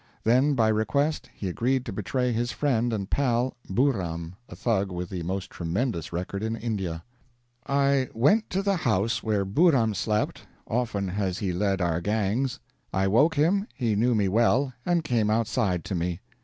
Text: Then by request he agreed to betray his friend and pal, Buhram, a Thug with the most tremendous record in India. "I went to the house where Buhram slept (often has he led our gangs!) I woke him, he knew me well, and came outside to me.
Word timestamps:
Then 0.23 0.55
by 0.55 0.69
request 0.69 1.29
he 1.31 1.47
agreed 1.47 1.85
to 1.85 1.93
betray 1.93 2.31
his 2.31 2.51
friend 2.51 2.91
and 2.91 3.07
pal, 3.07 3.53
Buhram, 3.69 4.33
a 4.49 4.55
Thug 4.55 4.91
with 4.91 5.09
the 5.09 5.21
most 5.21 5.51
tremendous 5.51 6.11
record 6.11 6.41
in 6.41 6.55
India. 6.55 7.03
"I 7.67 8.09
went 8.11 8.49
to 8.49 8.63
the 8.63 8.77
house 8.77 9.21
where 9.21 9.45
Buhram 9.45 9.93
slept 9.93 10.47
(often 10.65 11.09
has 11.09 11.37
he 11.37 11.53
led 11.53 11.81
our 11.81 12.01
gangs!) 12.01 12.59
I 12.91 13.07
woke 13.07 13.35
him, 13.35 13.67
he 13.75 13.95
knew 13.95 14.15
me 14.15 14.27
well, 14.27 14.73
and 14.87 15.03
came 15.03 15.29
outside 15.29 15.85
to 15.85 15.93
me. 15.93 16.19